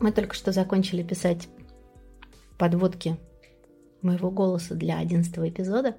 [0.00, 1.48] Мы только что закончили писать
[2.58, 3.16] подводки
[4.02, 5.94] моего голоса для одиннадцатого эпизода,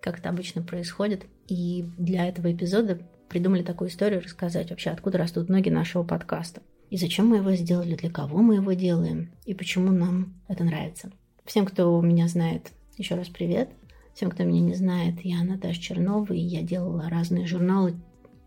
[0.00, 1.24] как это обычно происходит.
[1.48, 6.62] И для этого эпизода придумали такую историю рассказать вообще, откуда растут ноги нашего подкаста.
[6.90, 11.10] И зачем мы его сделали, для кого мы его делаем, и почему нам это нравится.
[11.44, 13.70] Всем, кто меня знает, еще раз привет.
[14.14, 17.94] Всем, кто меня не знает, я Наташа Чернова, и я делала разные журналы,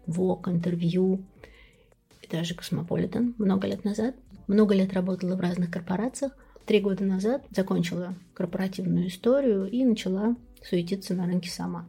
[0.06, 1.24] Vogue, интервью,
[2.22, 4.16] и даже Космополитен много лет назад.
[4.48, 6.34] Много лет работала в разных корпорациях.
[6.66, 11.88] Три года назад закончила корпоративную историю и начала суетиться на рынке сама.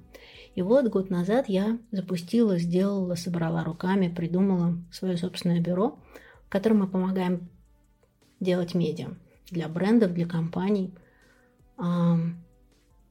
[0.55, 5.99] И вот год назад я запустила, сделала, собрала руками, придумала свое собственное бюро,
[6.47, 7.49] в котором мы помогаем
[8.41, 9.11] делать медиа
[9.51, 10.95] для брендов, для компаний.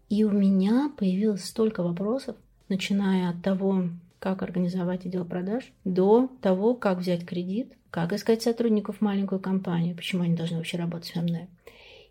[0.10, 2.36] И у меня появилось столько вопросов,
[2.70, 8.98] начиная от того, как организовать отдел продаж, до того, как взять кредит, как искать сотрудников
[8.98, 11.48] в маленькую компанию, почему они должны вообще работать со мной.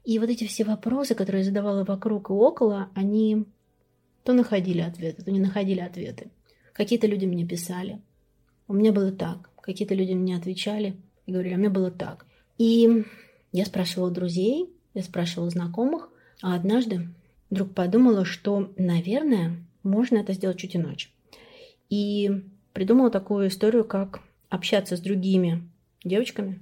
[0.04, 3.44] И вот эти все вопросы, которые я задавала вокруг и около, они
[4.24, 6.30] то находили ответы, то не находили ответы.
[6.72, 8.00] Какие-то люди мне писали,
[8.68, 9.50] у меня было так.
[9.60, 12.26] Какие-то люди мне отвечали и говорили, а у меня было так.
[12.58, 13.04] И
[13.52, 16.08] я спрашивала друзей, я спрашивала знакомых,
[16.40, 17.08] а однажды
[17.52, 21.10] вдруг подумала, что, наверное, можно это сделать чуть иначе
[21.90, 22.30] и
[22.72, 25.62] придумала такую историю, как общаться с другими
[26.02, 26.60] девочками,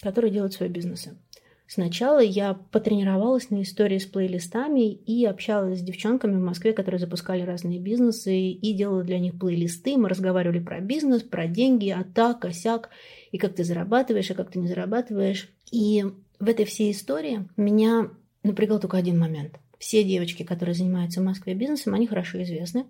[0.00, 1.16] которые делают свои бизнесы.
[1.68, 7.42] Сначала я потренировалась на истории с плейлистами и общалась с девчонками в Москве, которые запускали
[7.42, 9.96] разные бизнесы и делала для них плейлисты.
[9.96, 12.90] Мы разговаривали про бизнес, про деньги, а так, а сяк,
[13.30, 15.48] и как ты зарабатываешь, и как ты не зарабатываешь.
[15.70, 16.04] И
[16.40, 18.10] в этой всей истории меня
[18.42, 19.61] напрягал только один момент.
[19.82, 22.86] Все девочки, которые занимаются в Москве бизнесом, они хорошо известны.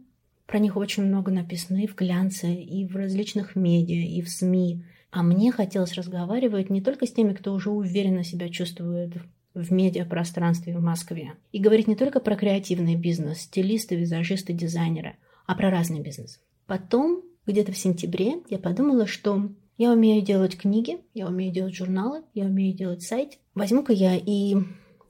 [0.47, 4.85] Про них очень много написано и в глянце, и в различных медиа, и в СМИ.
[5.11, 9.15] А мне хотелось разговаривать не только с теми, кто уже уверенно себя чувствует
[9.55, 11.33] в медиапространстве в Москве.
[11.51, 15.17] И говорить не только про креативный бизнес, стилисты, визажисты, дизайнеры,
[15.47, 16.43] а про разный бизнес.
[16.67, 22.23] Потом, где-то в сентябре, я подумала, что я умею делать книги, я умею делать журналы,
[22.35, 23.39] я умею делать сайт.
[23.55, 24.57] Возьму-ка я и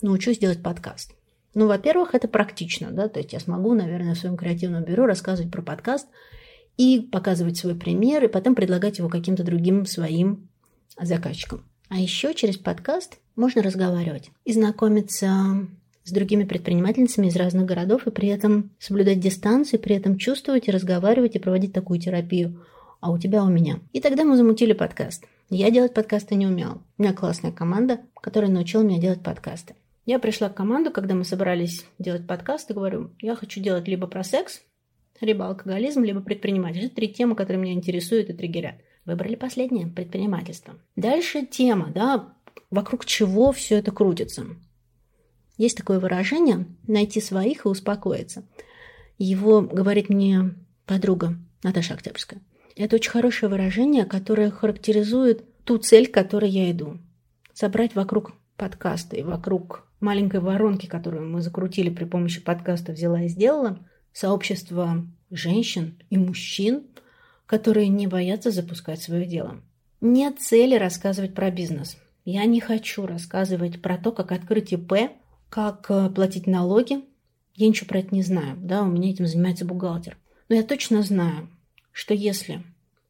[0.00, 1.16] научусь делать подкаст.
[1.54, 5.52] Ну, во-первых, это практично, да, то есть я смогу, наверное, в своем креативном бюро рассказывать
[5.52, 6.08] про подкаст
[6.78, 10.48] и показывать свой пример, и потом предлагать его каким-то другим своим
[11.00, 11.64] заказчикам.
[11.88, 15.68] А еще через подкаст можно разговаривать и знакомиться
[16.04, 20.68] с другими предпринимательницами из разных городов, и при этом соблюдать дистанцию, и при этом чувствовать
[20.68, 22.64] и разговаривать, и проводить такую терапию.
[23.00, 23.80] А у тебя, у меня.
[23.92, 25.24] И тогда мы замутили подкаст.
[25.50, 26.80] Я делать подкасты не умела.
[26.96, 29.74] У меня классная команда, которая научила меня делать подкасты.
[30.04, 34.08] Я пришла в команду, когда мы собрались делать подкаст, и говорю, я хочу делать либо
[34.08, 34.62] про секс,
[35.20, 36.86] либо алкоголизм, либо предпринимательство.
[36.86, 38.74] Это три темы, которые меня интересуют и триггерят.
[39.04, 40.74] Выбрали последнее– предпринимательство.
[40.96, 42.34] Дальше тема, да,
[42.70, 44.44] вокруг чего все это крутится.
[45.56, 48.44] Есть такое выражение «найти своих и успокоиться».
[49.18, 52.40] Его говорит мне подруга Наташа Октябрьская.
[52.74, 56.98] Это очень хорошее выражение, которое характеризует ту цель, к которой я иду.
[57.52, 63.28] Собрать вокруг подкаста и вокруг маленькой воронки, которую мы закрутили при помощи подкаста «Взяла и
[63.28, 63.78] сделала»,
[64.12, 66.84] сообщество женщин и мужчин,
[67.46, 69.60] которые не боятся запускать свое дело.
[70.00, 71.96] Нет цели рассказывать про бизнес.
[72.24, 75.12] Я не хочу рассказывать про то, как открыть ИП,
[75.48, 77.04] как э, платить налоги.
[77.54, 78.56] Я ничего про это не знаю.
[78.58, 80.16] Да, у меня этим занимается бухгалтер.
[80.48, 81.48] Но я точно знаю,
[81.92, 82.62] что если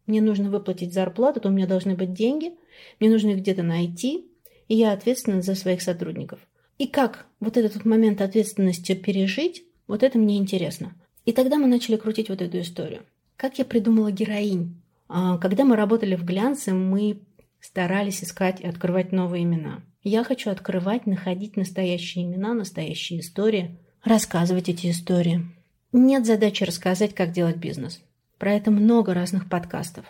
[0.06, 2.52] мне нужно выплатить зарплату, то у меня должны быть деньги,
[3.00, 4.26] мне нужно их где-то найти,
[4.68, 6.40] и я ответственна за своих сотрудников.
[6.78, 10.94] И как вот этот вот момент ответственности пережить, вот это мне интересно.
[11.24, 13.04] И тогда мы начали крутить вот эту историю.
[13.36, 14.80] Как я придумала героинь?
[15.08, 17.20] А, когда мы работали в глянце, мы
[17.60, 19.82] старались искать и открывать новые имена.
[20.02, 25.46] Я хочу открывать, находить настоящие имена, настоящие истории, рассказывать эти истории.
[25.92, 28.00] Нет задачи рассказать, как делать бизнес.
[28.38, 30.06] Про это много разных подкастов.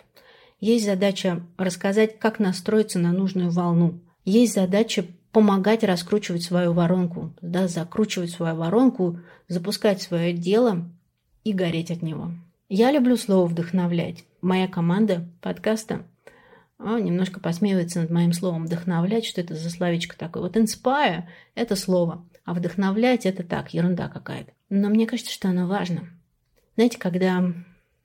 [0.59, 3.99] Есть задача рассказать, как настроиться на нужную волну.
[4.25, 10.89] Есть задача помогать раскручивать свою воронку, да, закручивать свою воронку, запускать свое дело
[11.43, 12.31] и гореть от него.
[12.69, 14.23] Я люблю слово «вдохновлять».
[14.41, 16.05] Моя команда подкаста
[16.77, 20.43] а, немножко посмеивается над моим словом «вдохновлять», что это за словечко такое.
[20.43, 21.23] Вот «inspire»–
[21.55, 24.51] это слово, а «вдохновлять»– это так, ерунда какая-то.
[24.69, 26.09] Но мне кажется, что оно важно.
[26.75, 27.43] Знаете, когда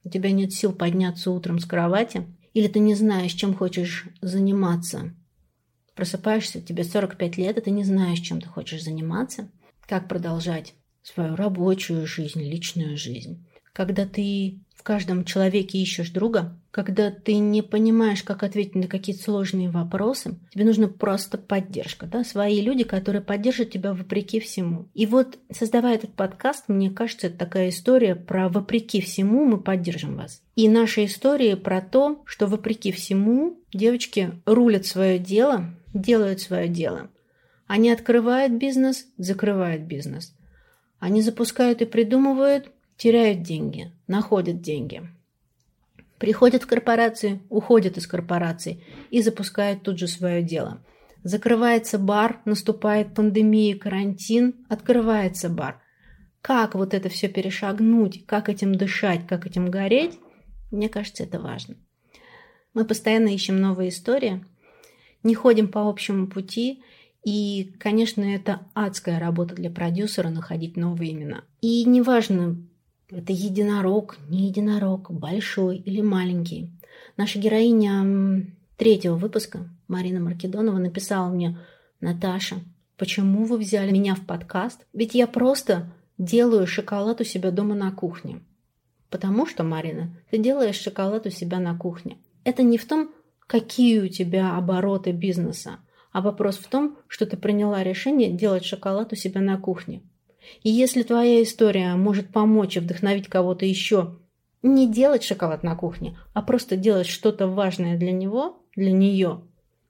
[0.02, 5.12] у тебя нет сил подняться утром с кровати, или ты не знаешь, чем хочешь заниматься–
[5.98, 9.48] Просыпаешься, тебе 45 лет, и ты не знаешь, чем ты хочешь заниматься,
[9.84, 13.44] как продолжать свою рабочую жизнь, личную жизнь.
[13.72, 19.24] Когда ты в каждом человеке ищешь друга, когда ты не понимаешь, как ответить на какие-то
[19.24, 24.86] сложные вопросы, тебе нужна просто поддержка, да, свои люди, которые поддержат тебя вопреки всему.
[24.94, 30.14] И вот, создавая этот подкаст, мне кажется, это такая история про вопреки всему мы поддержим
[30.14, 30.42] вас.
[30.54, 37.10] И наша история про то, что вопреки всему девочки рулят свое дело, делают свое дело.
[37.66, 40.34] Они открывают бизнес, закрывают бизнес.
[40.98, 45.08] Они запускают и придумывают, теряют деньги, находят деньги.
[46.18, 50.82] Приходят в корпорации, уходят из корпорации и запускают тут же свое дело.
[51.22, 55.80] Закрывается бар, наступает пандемия, карантин, открывается бар.
[56.42, 60.18] Как вот это все перешагнуть, как этим дышать, как этим гореть,
[60.70, 61.76] мне кажется, это важно.
[62.74, 64.44] Мы постоянно ищем новые истории,
[65.22, 66.82] не ходим по общему пути,
[67.24, 71.42] и, конечно, это адская работа для продюсера находить новые имена.
[71.60, 72.56] И неважно,
[73.10, 76.72] это единорог, не единорог, большой или маленький.
[77.16, 81.58] Наша героиня третьего выпуска, Марина Маркедонова, написала мне,
[82.00, 82.56] Наташа,
[82.96, 84.86] почему вы взяли меня в подкаст?
[84.92, 88.40] Ведь я просто делаю шоколад у себя дома на кухне.
[89.10, 92.18] Потому что, Марина, ты делаешь шоколад у себя на кухне.
[92.44, 93.10] Это не в том,
[93.48, 95.80] какие у тебя обороты бизнеса,
[96.12, 100.02] а вопрос в том, что ты приняла решение делать шоколад у себя на кухне.
[100.62, 104.18] И если твоя история может помочь и вдохновить кого-то еще
[104.62, 109.40] не делать шоколад на кухне, а просто делать что-то важное для него, для нее,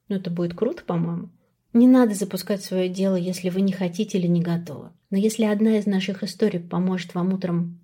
[0.09, 1.31] ну это будет круто, по-моему.
[1.73, 4.91] Не надо запускать свое дело, если вы не хотите или не готовы.
[5.11, 7.81] Но если одна из наших историй поможет вам утром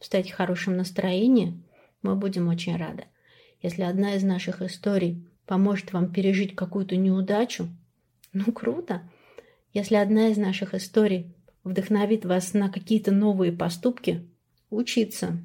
[0.00, 1.62] стать в хорошем настроении,
[2.02, 3.04] мы будем очень рады.
[3.60, 7.68] Если одна из наших историй поможет вам пережить какую-то неудачу,
[8.32, 9.02] ну круто.
[9.72, 11.34] Если одна из наших историй
[11.64, 14.28] вдохновит вас на какие-то новые поступки,
[14.70, 15.38] учиться,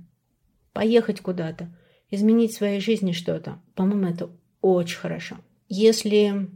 [0.74, 1.76] поехать куда-то,
[2.10, 3.62] изменить в своей жизни что-то.
[3.76, 4.30] По-моему, это
[4.62, 5.38] очень хорошо.
[5.68, 6.50] Если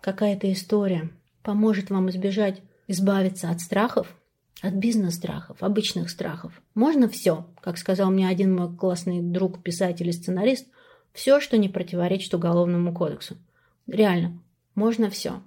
[0.00, 1.10] какая-то история
[1.42, 4.16] поможет вам избежать, избавиться от страхов,
[4.62, 6.60] от бизнес-страхов, обычных страхов.
[6.74, 10.66] Можно все, как сказал мне один мой классный друг, писатель и сценарист,
[11.16, 13.38] все, что не противоречит Уголовному кодексу.
[13.86, 14.38] Реально,
[14.74, 15.42] можно все.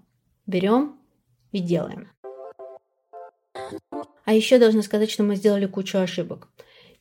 [0.47, 0.95] Берем
[1.51, 2.09] и делаем.
[4.25, 6.47] А еще должна сказать, что мы сделали кучу ошибок.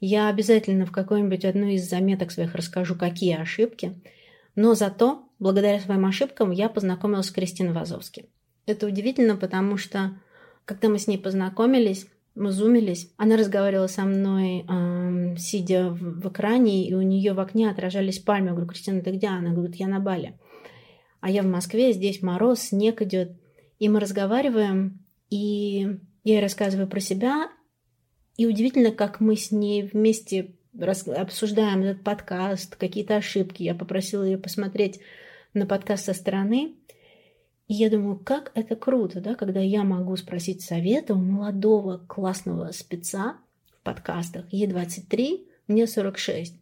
[0.00, 4.00] Я обязательно в какой-нибудь одной из заметок своих расскажу, какие ошибки.
[4.54, 8.28] Но зато, благодаря своим ошибкам, я познакомилась с Кристиной Вазовски.
[8.66, 10.20] Это удивительно, потому что,
[10.66, 12.06] когда мы с ней познакомились,
[12.38, 17.40] мы зумились, она разговаривала со мной, э, сидя в, в экране, и у нее в
[17.40, 18.48] окне отражались пальмы.
[18.48, 19.26] Я говорю, Кристина, ты где?
[19.26, 20.38] Она говорит, я на Бали.
[21.20, 23.32] А я в Москве, здесь мороз, снег идет.
[23.78, 25.80] И мы разговариваем, и
[26.24, 27.48] я ей рассказываю про себя,
[28.36, 33.64] и удивительно, как мы с ней вместе обсуждаем этот подкаст, какие-то ошибки.
[33.64, 35.00] Я попросила ее посмотреть
[35.54, 36.76] на подкаст со стороны.
[37.68, 42.72] И я думаю, как это круто, да, когда я могу спросить совета у молодого классного
[42.72, 43.36] спеца
[43.70, 44.46] в подкастах.
[44.50, 46.54] Ей 23, мне 46.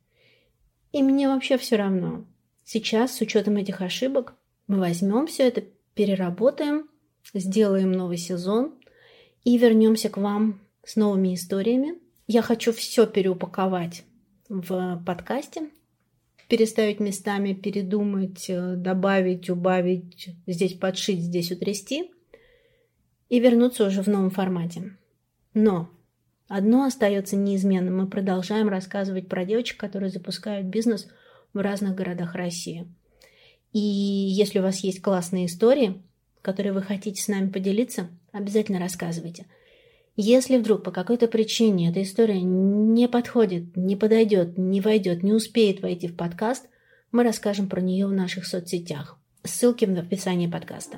[0.92, 2.24] И мне вообще все равно.
[2.64, 4.34] Сейчас, с учетом этих ошибок,
[4.66, 5.62] мы возьмем все это,
[5.94, 6.88] переработаем,
[7.32, 8.74] сделаем новый сезон–
[9.46, 11.94] и вернемся к вам с новыми историями.
[12.26, 14.02] Я хочу все переупаковать
[14.48, 15.70] в подкасте,
[16.48, 22.10] переставить местами, передумать, э, добавить, убавить, здесь подшить, здесь утрясти
[23.28, 24.96] и вернуться уже в новом формате.
[25.54, 25.90] Но
[26.48, 27.98] одно остается неизменным.
[27.98, 31.08] Мы продолжаем рассказывать про девочек, которые запускают бизнес
[31.52, 32.86] в разных городах России.
[33.72, 36.02] И если у вас есть классные истории,
[36.42, 39.46] которые вы хотите с нами поделиться, обязательно рассказывайте.
[40.16, 45.82] Если вдруг по какой-то причине эта история не подходит, не подойдет, не войдет, не успеет
[45.82, 46.66] войти в подкаст,
[47.12, 49.18] мы расскажем про нее в наших соцсетях.
[49.44, 50.96] Ссылки в описании подкаста.